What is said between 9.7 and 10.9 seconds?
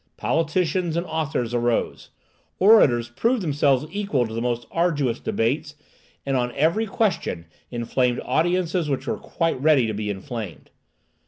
to be inflamed.